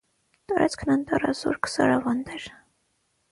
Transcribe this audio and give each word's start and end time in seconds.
Տարածքն 0.51 0.91
անտառազուրկ 0.93 1.71
սարավանդ 1.73 2.35
էր։ 2.39 2.47